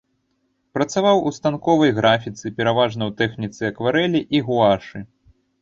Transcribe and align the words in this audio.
Працаваў 0.77 1.17
у 1.31 1.33
станковай 1.37 1.91
графіцы 1.99 2.45
пераважна 2.63 3.03
ў 3.09 3.21
тэхніцы 3.21 3.61
акварэлі 3.73 4.27
і 4.39 4.45
гуашы. 4.49 4.97